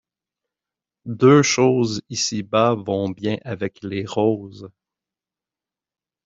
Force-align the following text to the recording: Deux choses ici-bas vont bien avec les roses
Deux 1.05 1.43
choses 1.43 2.01
ici-bas 2.09 2.73
vont 2.73 3.11
bien 3.11 3.37
avec 3.45 3.83
les 3.83 4.03
roses 4.03 4.67